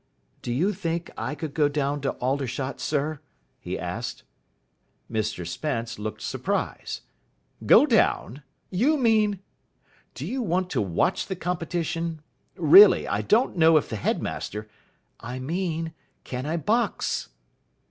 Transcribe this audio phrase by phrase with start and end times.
[0.41, 3.19] "Do you think I could go down to Aldershot, sir?"
[3.59, 4.23] he asked.
[5.11, 7.01] Mr Spence looked surprised.
[7.67, 8.41] "Go down?
[8.71, 9.41] You mean?
[10.15, 12.23] Do you want to watch the competition?
[12.55, 14.67] Really, I don't know if the headmaster"
[15.33, 15.93] "I mean,
[16.23, 17.29] can I box?"